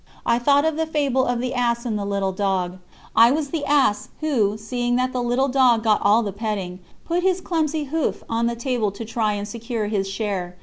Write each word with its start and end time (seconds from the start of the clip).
I 0.25 0.39
thought 0.39 0.65
of 0.65 0.77
the 0.77 0.87
fable 0.87 1.25
of 1.25 1.39
the 1.39 1.53
ass 1.53 1.85
and 1.85 1.95
the 1.95 2.05
little 2.05 2.31
dog; 2.31 2.79
I 3.15 3.29
was 3.29 3.49
the 3.51 3.63
ass, 3.65 4.09
who, 4.21 4.57
seeing 4.57 4.95
that 4.95 5.13
the 5.13 5.21
little 5.21 5.47
dog 5.47 5.83
got 5.83 6.01
all 6.03 6.23
the 6.23 6.33
petting, 6.33 6.79
put 7.05 7.21
his 7.21 7.39
clumsy 7.39 7.83
hoof 7.83 8.23
on 8.27 8.47
the 8.47 8.55
table 8.55 8.89
to 8.93 9.05
try 9.05 9.33
and 9.33 9.47
secure 9.47 9.85
his 9.89 10.09
share. 10.09 10.57